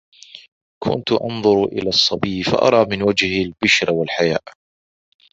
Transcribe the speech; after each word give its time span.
كُنْتُ 0.83 1.11
أَنْظُرُ 1.11 1.63
إلَى 1.65 1.89
الصَّبِيِّ 1.89 2.43
فَأَرَى 2.43 2.85
مِنْ 2.85 3.01
وَجْهِهِ 3.03 3.43
الْبِشْرَ 3.43 3.91
وَالْحَيَاءَ 3.93 4.41